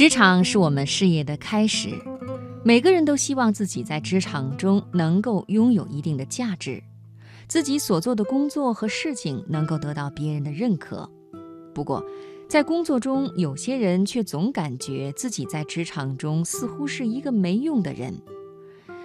[0.00, 1.90] 职场是我们事业的开始，
[2.64, 6.82] 每个人都希望自己在职场中能够拥有一定的价值，
[7.46, 11.06] 自己所做的工作和事情能够得到别人的认可。
[11.74, 12.02] 不过，
[12.48, 18.18] 在工作中，有些人却总感觉自己在职场中似乎是一个没用的人。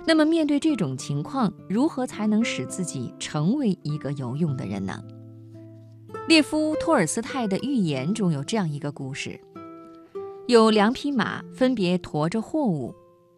[0.05, 5.03] 那么，面对这种情况，如何才能使自己成为一个有用的人呢？
[6.29, 9.37] 列夫·托尔斯泰的寓言中有这样一个故事。
[10.47, 12.93] 有两匹马分别驮着货物，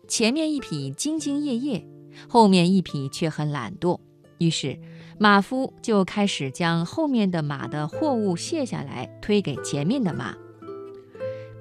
[0.10, 1.88] 前面一匹兢兢业业，
[2.28, 3.98] 后面一匹却很懒惰。
[4.40, 4.78] 于是
[5.18, 10.36] 马夫就开始将后面的马的货物卸下来，推给前面的马。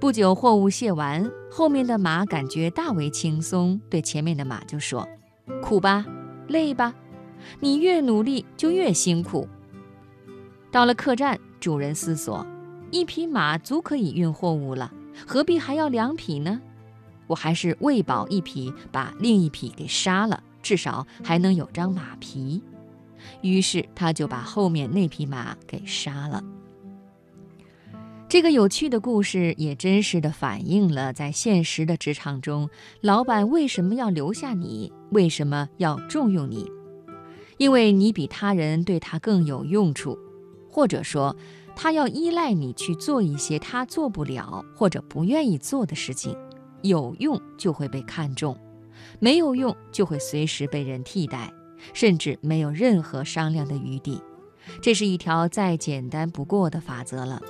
[0.01, 5.07] 不久，货物卸完，后面的马感觉大为轻松，对前面的马就说
[5.63, 6.05] ：“苦吧，
[6.49, 6.93] 累吧，
[7.61, 9.47] 你越努力就越辛苦。”
[10.73, 12.45] 到了客栈，主人思索：
[12.91, 14.93] 一匹马足可以运货物了。
[15.25, 16.61] 何必还要两匹呢？
[17.29, 22.63] 我还是喂饱一匹，把另一匹给杀了，至少还能有张马皮。
[23.41, 26.43] 于是他就把后面那匹马给杀了。
[28.29, 32.69] 这个有趣的故事也真实的反映了在现实的职场中，
[33.01, 36.71] 老板为什么要留下你，为什么要重用你？
[37.57, 40.19] 因为你比他人对他更有用处，
[40.71, 41.35] 或者说。
[41.77, 46.37] 他要依赖你去做一些他做不了或者不愿意做的事情，
[46.83, 48.59] 有用就会被看重，
[49.21, 51.53] 没有用就会随时被人替代，
[51.93, 54.21] 甚至没有任何商量的余地。
[54.81, 57.41] 这是一条再简单不过的法则了。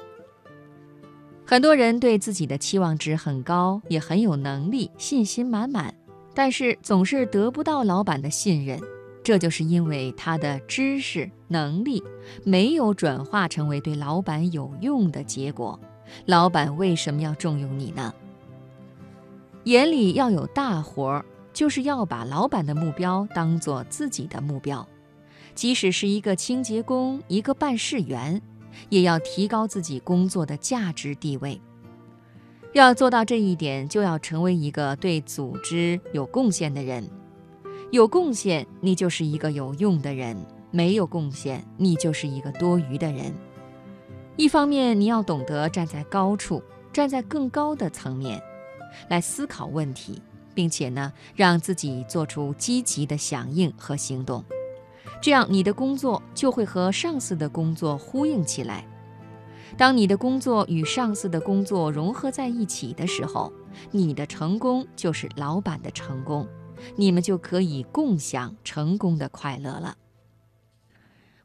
[1.47, 5.95] 很多人对自己的期望值很高，也很有能力，信心满满，
[6.35, 8.81] 但是总是得不到老板的信任。
[9.27, 12.01] 这就是因为他的知识能力
[12.45, 15.81] 没有转化成为对老板有用的结果。
[16.27, 18.15] 老板为什么要重用你呢？
[19.65, 24.87] 眼里要有大活儿，就是要把老板的目标当做自己的目标。
[25.57, 28.41] 即使是一个清洁工、一个办事员，
[28.91, 31.61] 也要提高自己工作的价值地位。
[32.75, 37.11] 要做到这一点，就要成为一个对组织有贡献的人。
[37.93, 40.37] 有贡献，你就是一个有用的人；
[40.73, 43.33] 没有贡献，你就是一个多余的人。
[44.37, 46.61] 一方面，你要懂得站在高处，
[46.93, 48.43] 站在更高的层面
[49.09, 50.21] 来思考问题，
[50.53, 54.45] 并且呢，让自己做出积极的响应和行动，
[55.23, 58.85] 这样你的工作就会和上司的工作呼应起来。
[59.77, 63.53] 当你的工作与上司的工作融合在一起的时候，
[63.93, 66.47] 你的成功就是老板的成功。
[66.97, 69.97] 你们就可以共享成功的快乐了。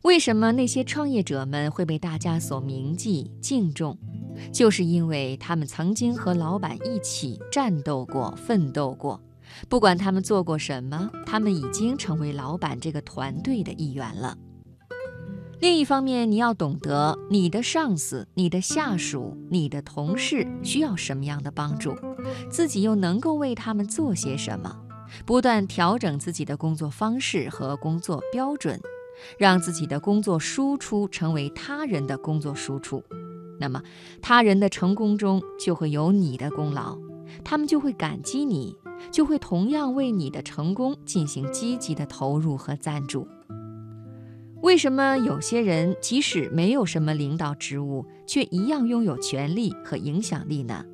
[0.03, 3.97] 为什么那些创业者们会被大家所铭记、敬重？
[4.52, 9.22] 就是因为他们曾经和老板一起战斗过、奋斗过。
[9.70, 14.36] 不管他们做过什么，他们已经成为老板这个团队的一员了。
[15.59, 21.96] 另一方面，你要懂得你的上司、你的下属、你的同事需要什么样的帮助，
[22.50, 24.75] 自己又能够为他们做些什么。
[25.26, 28.80] 不断调整自己的工作方式和工作标准，
[29.38, 33.04] 让自己的工作输出成为他人的工作输出，
[33.59, 33.82] 那么
[34.22, 36.98] 他人的成功中就会有你的功劳，
[37.44, 38.76] 他们就会感激你，
[39.12, 43.28] 就会同样为你的成功进行积极的投入和赞助。
[44.62, 50.86] 为什么有些人即使没有什么领导职务，却一样拥有权力和影响力呢？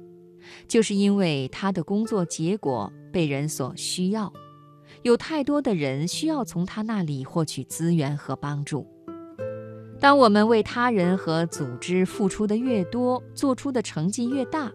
[0.68, 4.31] 就是因为他的工作结果被人所需要，
[5.03, 8.88] 有太多的人需要从他那里获取资源和帮助。
[10.00, 14.72] 当我们为他人和组织付出的越多，做出的成绩越大，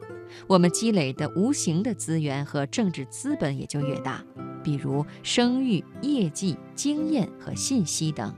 [0.49, 4.25] 我们积累的无形的资源和政治资本也就越大，
[4.65, 8.35] 比如声誉、业绩、经验和信息等。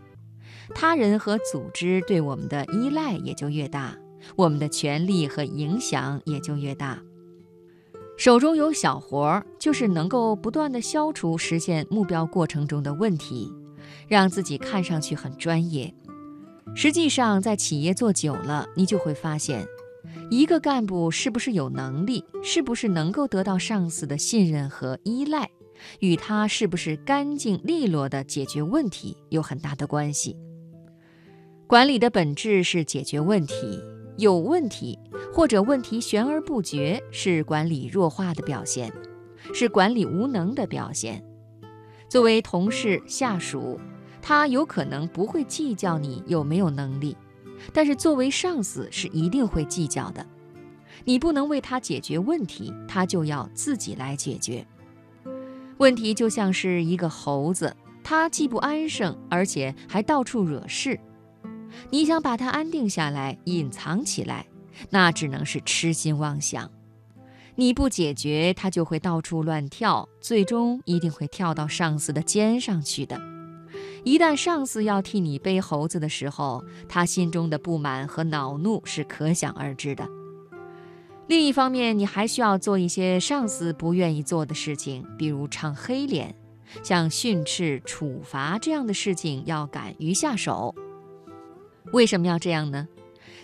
[0.75, 3.97] 他人和组织对我们的依赖也就越大，
[4.37, 7.03] 我们的权力和影响也就越大。
[8.17, 13.53] 手中有小活儿，就是能够不断的消除实现目标过程中的问题，
[14.07, 15.93] 让自己看上去很专业。
[16.77, 19.66] 实际上，在企业做久了，你就会发现，
[20.31, 25.51] 一个干部是不是有能力，是不是能够得到上司的信任和依赖，
[25.99, 30.37] 与他是不是干净利落的解决问题有很大的关系。
[31.67, 33.81] 管理的本质是解决问题。
[34.16, 34.99] 有问题
[35.33, 38.93] 或者问题悬而不决，是管理弱化的表现，
[39.53, 41.22] 是管理无能的表现。
[42.09, 43.81] 作为同事、下属，
[44.22, 47.16] 他有可能不会计较你有没有能力，
[47.72, 50.25] 但是作为上司是一定会计较的。
[51.05, 54.65] 你不能为他解决问题，他就要自己来解决。
[55.78, 57.75] 问题就像是一个猴子，
[58.05, 61.01] 它既不安生，而且还到处惹事。
[61.91, 64.47] 你想把它安定下来，隐藏起来，
[64.91, 66.71] 那只能是痴心妄想。
[67.56, 73.21] 你不解决，它就会到处乱跳，最终一定会跳到上司的肩上去的。
[74.04, 80.06] 一旦上司要替你背猴子的时候，他心中的不满和恼怒是可想而知的。
[81.26, 86.34] 另一方面，你还需要做一些上司不愿意做的事情，比如唱黑脸，
[86.82, 90.74] 像训斥、处罚这样的事情要敢于下手。
[91.92, 92.89] 为什么要这样呢？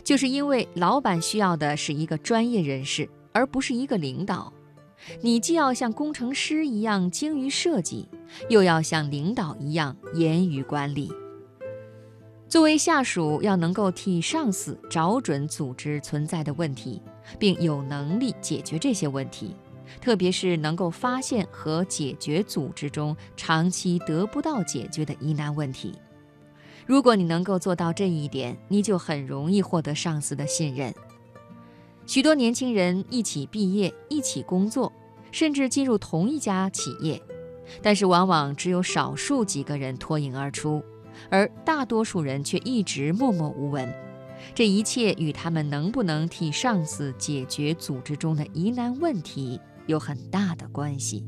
[0.02, 4.52] 就是因为老板需要的是一个专业人士，而不是一个领导。
[5.20, 8.08] 你既要像工程师一样精于设计，
[8.48, 11.12] 又要像领导一样严于管理。
[12.48, 17.00] 作为下属，要能够替上司找准组织存在的问题，
[17.38, 19.54] 并有能力解决这些问题，
[20.00, 25.94] 特别是能够发现和解决组织中长期得不到解决的疑难问题。
[26.90, 30.92] 如果你能够做到这一点，你就很容易获得上司的信任。
[32.04, 34.92] 许多年轻人一起毕业，一起工作，
[35.30, 37.22] 甚至进入同一家企业，
[37.80, 40.82] 但是往往只有少数几个人脱颖而出。
[41.28, 43.88] 而大多数人却一直默默无闻，
[44.52, 51.24] 这一切与他们能不能替上司解决组织中的疑难问题有很大的关系。